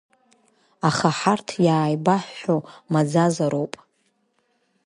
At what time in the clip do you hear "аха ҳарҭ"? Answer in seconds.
0.87-1.47